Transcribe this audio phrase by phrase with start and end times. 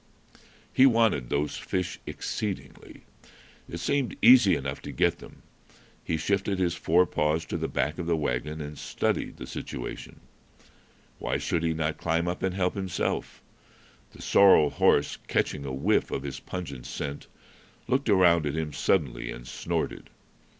[0.73, 3.03] He wanted those fish exceedingly.
[3.69, 5.43] It seemed easy enough to get them.
[6.03, 10.19] He shifted his fore paws to the back of the wagon, and studied the situation.
[11.19, 13.43] Why should he not climb up and help himself?
[14.09, 17.27] The sorrel horse, catching a whiff of his pungent scent,
[17.87, 20.09] looked around at him suddenly and snorted.